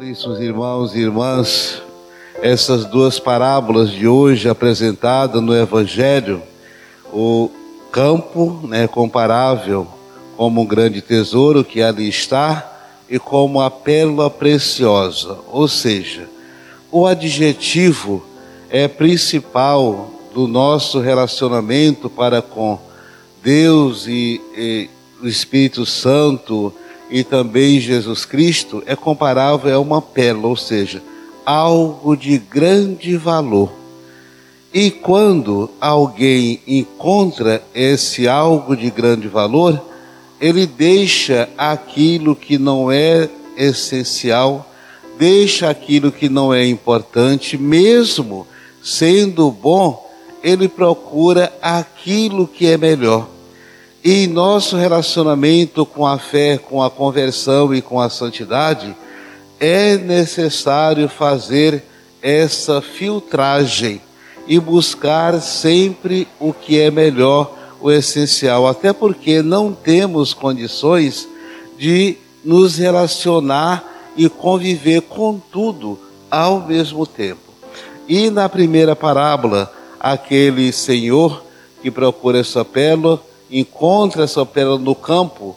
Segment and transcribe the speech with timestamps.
[0.00, 1.82] Caríssimos irmãos e irmãs,
[2.40, 6.42] essas duas parábolas de hoje apresentadas no Evangelho,
[7.12, 7.50] o
[7.92, 9.86] campo né, comparável
[10.38, 16.26] como um grande tesouro que ali está e como a pérola preciosa, ou seja,
[16.90, 18.24] o adjetivo
[18.70, 22.80] é principal do nosso relacionamento para com
[23.42, 24.88] Deus e, e
[25.22, 26.72] o Espírito Santo
[27.10, 31.02] e também Jesus Cristo é comparável a uma pérola, ou seja,
[31.44, 33.72] algo de grande valor.
[34.72, 39.82] E quando alguém encontra esse algo de grande valor,
[40.40, 44.70] ele deixa aquilo que não é essencial,
[45.18, 48.46] deixa aquilo que não é importante, mesmo
[48.82, 50.08] sendo bom,
[50.42, 53.28] ele procura aquilo que é melhor.
[54.02, 58.96] E nosso relacionamento com a fé, com a conversão e com a santidade,
[59.58, 61.84] é necessário fazer
[62.22, 64.00] essa filtragem
[64.46, 71.28] e buscar sempre o que é melhor, o essencial, até porque não temos condições
[71.78, 73.84] de nos relacionar
[74.16, 75.98] e conviver com tudo
[76.30, 77.40] ao mesmo tempo.
[78.08, 81.44] E na primeira parábola, aquele senhor
[81.82, 85.56] que procura essa pérola encontra essa pérola no campo,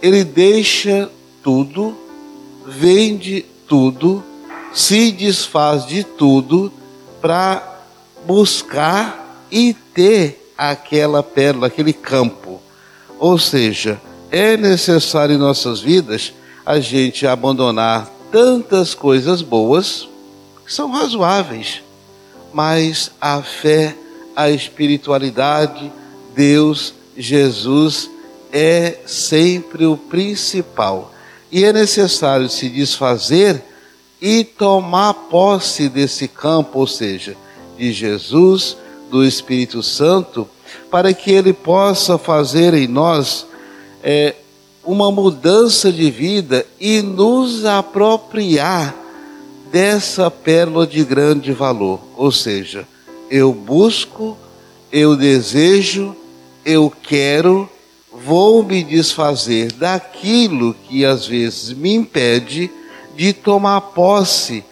[0.00, 1.10] ele deixa
[1.42, 1.96] tudo,
[2.66, 4.22] vende tudo,
[4.72, 6.72] se desfaz de tudo
[7.20, 7.80] para
[8.26, 12.60] buscar e ter aquela pérola, aquele campo.
[13.18, 16.32] Ou seja, é necessário em nossas vidas
[16.66, 20.08] a gente abandonar tantas coisas boas
[20.64, 21.82] que são razoáveis,
[22.52, 23.94] mas a fé,
[24.34, 25.92] a espiritualidade,
[26.34, 28.10] Deus Jesus
[28.52, 31.12] é sempre o principal.
[31.50, 33.62] E é necessário se desfazer
[34.20, 37.36] e tomar posse desse campo, ou seja,
[37.76, 38.76] de Jesus,
[39.10, 40.48] do Espírito Santo,
[40.90, 43.46] para que ele possa fazer em nós
[44.02, 44.34] é,
[44.84, 48.94] uma mudança de vida e nos apropriar
[49.70, 52.00] dessa pérola de grande valor.
[52.16, 52.86] Ou seja,
[53.30, 54.36] eu busco,
[54.92, 56.14] eu desejo,
[56.64, 57.68] eu quero,
[58.12, 62.70] vou me desfazer daquilo que às vezes me impede
[63.16, 64.64] de tomar posse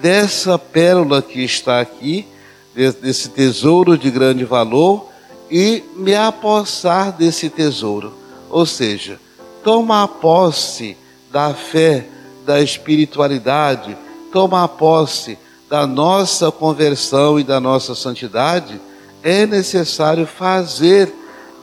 [0.00, 2.26] dessa pérola que está aqui,
[2.74, 5.08] desse tesouro de grande valor,
[5.50, 8.14] e me apossar desse tesouro.
[8.48, 9.20] Ou seja,
[9.64, 10.96] tomar posse
[11.30, 12.06] da fé,
[12.46, 13.96] da espiritualidade,
[14.32, 15.36] tomar posse
[15.68, 18.80] da nossa conversão e da nossa santidade,
[19.22, 21.12] é necessário fazer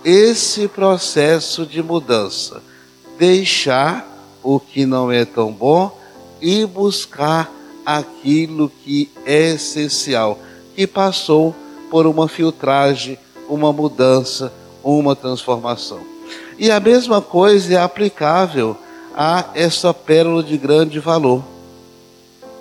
[0.07, 2.63] esse processo de mudança.
[3.19, 4.07] Deixar
[4.41, 6.00] o que não é tão bom
[6.41, 7.51] e buscar
[7.85, 10.40] aquilo que é essencial,
[10.73, 11.53] que passou
[11.91, 13.19] por uma filtragem,
[13.50, 16.00] uma mudança, uma transformação.
[16.57, 18.78] E a mesma coisa é aplicável
[19.13, 21.44] a essa pérola de grande valor.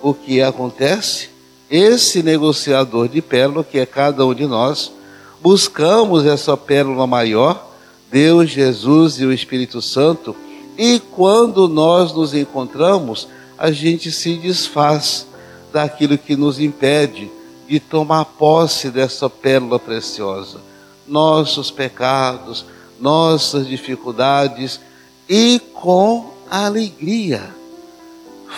[0.03, 1.29] O que acontece?
[1.71, 4.96] Esse negociador de pérola, que é cada um de nós,
[5.41, 7.67] buscamos essa pérola maior,
[8.11, 10.35] Deus, Jesus e o Espírito Santo,
[10.77, 13.27] e quando nós nos encontramos,
[13.57, 15.27] a gente se desfaz
[15.73, 17.31] daquilo que nos impede
[17.67, 20.59] de tomar posse dessa pérola preciosa.
[21.07, 22.65] Nossos pecados,
[22.99, 24.79] nossas dificuldades
[25.27, 27.53] e com alegria.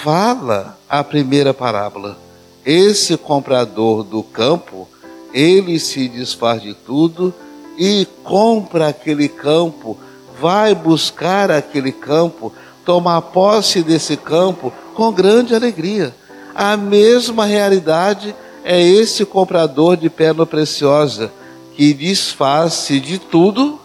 [0.03, 2.17] Fala a primeira parábola.
[2.65, 4.87] Esse comprador do campo
[5.33, 7.33] ele se desfaz de tudo
[7.77, 9.97] e compra aquele campo,
[10.39, 12.53] vai buscar aquele campo,
[12.85, 16.15] tomar posse desse campo com grande alegria.
[16.53, 21.31] A mesma realidade é esse comprador de pérola preciosa
[21.75, 23.79] que desfaz-se de tudo,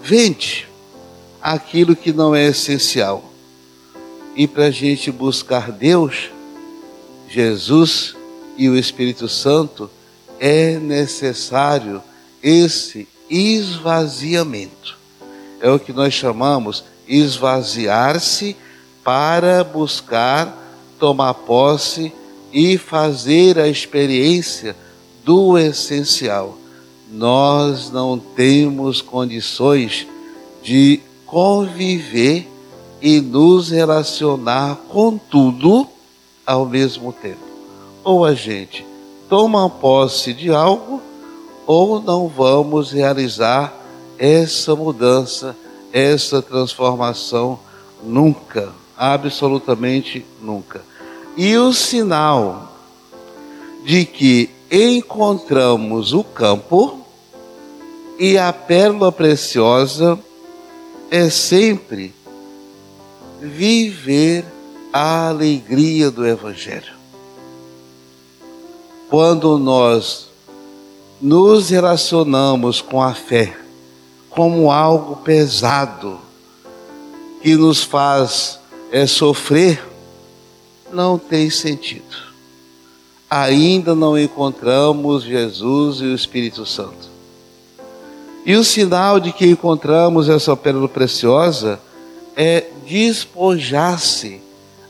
[0.00, 0.68] vende
[1.42, 3.24] aquilo que não é essencial.
[4.36, 6.30] E para a gente buscar Deus,
[7.28, 8.14] Jesus
[8.56, 9.90] e o Espírito Santo,
[10.38, 12.02] é necessário
[12.42, 14.96] esse esvaziamento.
[15.60, 18.56] É o que nós chamamos esvaziar-se
[19.02, 20.56] para buscar
[20.98, 22.12] tomar posse
[22.52, 24.76] e fazer a experiência
[25.24, 26.56] do essencial.
[27.10, 30.06] Nós não temos condições
[30.62, 32.46] de conviver
[33.00, 35.88] e nos relacionar com tudo
[36.46, 37.46] ao mesmo tempo.
[38.02, 38.84] Ou a gente
[39.28, 41.02] tomam posse de algo
[41.66, 43.74] ou não vamos realizar
[44.18, 45.54] essa mudança,
[45.92, 47.58] essa transformação
[48.02, 50.82] nunca, absolutamente nunca.
[51.36, 52.72] E o sinal
[53.84, 56.98] de que encontramos o campo
[58.18, 60.18] e a pérola preciosa
[61.10, 62.12] é sempre
[63.40, 64.44] viver
[64.92, 66.97] a alegria do Evangelho.
[69.08, 70.28] Quando nós
[71.20, 73.56] nos relacionamos com a fé
[74.28, 76.20] como algo pesado
[77.42, 78.58] que nos faz
[78.92, 79.82] é, sofrer,
[80.92, 82.28] não tem sentido.
[83.30, 87.08] Ainda não encontramos Jesus e o Espírito Santo.
[88.44, 91.80] E o sinal de que encontramos essa pérola preciosa
[92.36, 94.40] é despojar-se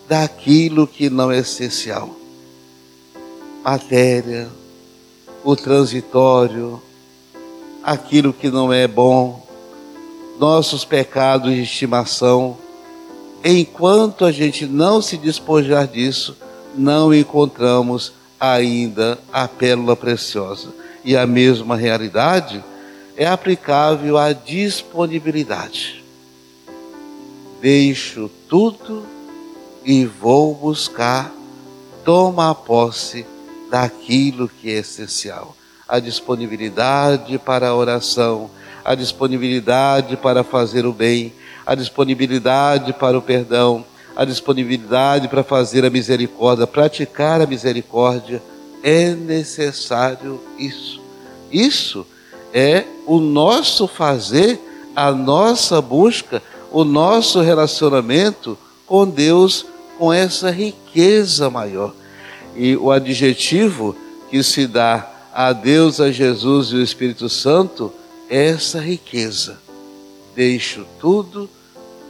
[0.09, 2.18] daquilo que não é essencial.
[3.65, 4.49] Matéria,
[5.45, 6.81] o transitório,
[7.83, 9.47] aquilo que não é bom,
[10.39, 12.57] nossos pecados de estimação.
[13.45, 16.37] Enquanto a gente não se despojar disso,
[16.75, 20.73] não encontramos ainda a pérola preciosa.
[21.05, 22.65] E a mesma realidade
[23.17, 26.05] é aplicável à disponibilidade.
[27.61, 29.05] Deixo tudo
[29.85, 31.33] e vou buscar
[32.05, 33.27] tomar posse
[33.71, 35.57] daquilo que é essencial.
[35.89, 38.51] A disponibilidade para a oração,
[38.85, 41.33] a disponibilidade para fazer o bem,
[41.67, 43.85] a disponibilidade para o perdão,
[44.17, 48.43] a disponibilidade para fazer a misericórdia, praticar a misericórdia,
[48.83, 51.01] é necessário isso.
[51.53, 52.07] Isso
[52.53, 54.59] é o nosso fazer,
[54.95, 56.43] a nossa busca,
[56.73, 59.67] o nosso relacionamento com Deus
[59.99, 61.93] com essa riqueza maior.
[62.59, 63.95] E o adjetivo
[64.29, 67.93] que se dá a Deus, a Jesus e o Espírito Santo
[68.29, 69.61] é essa riqueza.
[70.35, 71.49] Deixo tudo,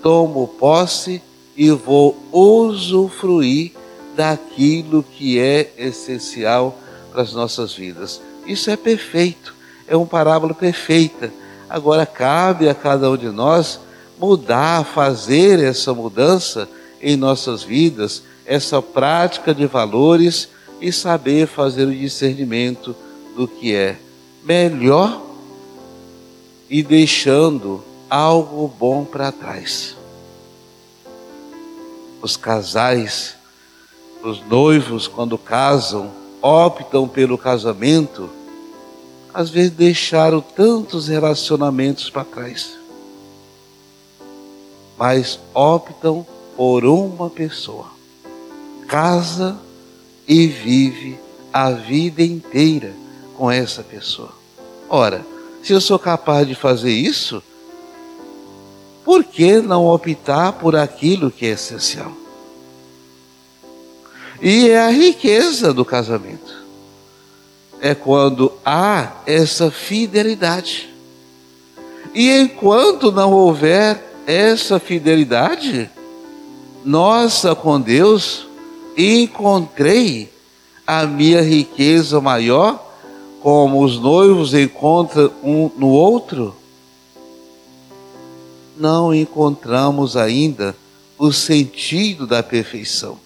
[0.02, 1.20] tomo posse
[1.54, 3.72] e vou usufruir
[4.16, 6.78] daquilo que é essencial
[7.12, 8.18] para as nossas vidas.
[8.46, 9.54] Isso é perfeito,
[9.86, 11.30] é uma parábola perfeita.
[11.68, 13.78] Agora cabe a cada um de nós
[14.18, 16.66] mudar, fazer essa mudança
[17.02, 20.48] em nossas vidas essa prática de valores
[20.80, 22.96] e saber fazer o discernimento
[23.36, 23.98] do que é
[24.42, 25.20] melhor
[26.70, 29.94] e deixando algo bom para trás.
[32.22, 33.36] Os casais,
[34.24, 36.10] os noivos, quando casam,
[36.40, 38.30] optam pelo casamento,
[39.34, 42.70] às vezes deixaram tantos relacionamentos para trás,
[44.96, 47.97] mas optam por uma pessoa.
[48.88, 49.56] Casa
[50.26, 51.18] e vive
[51.52, 52.92] a vida inteira
[53.36, 54.32] com essa pessoa.
[54.88, 55.24] Ora,
[55.62, 57.42] se eu sou capaz de fazer isso,
[59.04, 62.12] por que não optar por aquilo que é essencial?
[64.40, 66.56] E é a riqueza do casamento.
[67.80, 70.88] É quando há essa fidelidade.
[72.14, 75.90] E enquanto não houver essa fidelidade,
[76.84, 78.47] nossa com Deus,
[78.98, 80.28] encontrei
[80.86, 82.84] a minha riqueza maior,
[83.40, 86.54] como os noivos encontram um no outro?
[88.76, 90.74] Não encontramos ainda
[91.16, 93.18] o sentido da perfeição.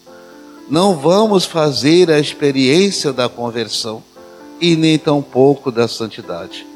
[0.69, 4.03] Não vamos fazer a experiência da conversão
[4.61, 6.67] e nem tampouco da santidade.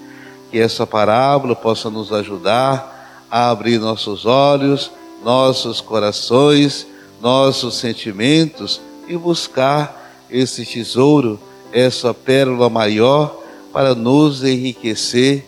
[0.50, 4.90] Que essa parábola possa nos ajudar a abrir nossos olhos
[5.26, 6.86] nossos corações,
[7.20, 11.38] nossos sentimentos e buscar esse tesouro,
[11.72, 15.44] essa pérola maior para nos enriquecer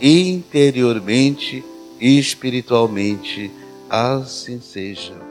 [0.00, 1.64] interiormente
[2.00, 3.50] e espiritualmente.
[3.88, 5.29] Assim seja.